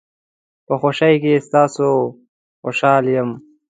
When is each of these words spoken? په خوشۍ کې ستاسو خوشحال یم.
په 0.65 0.73
خوشۍ 0.81 1.15
کې 1.23 1.43
ستاسو 1.47 1.87
خوشحال 2.63 3.03
یم. 3.15 3.29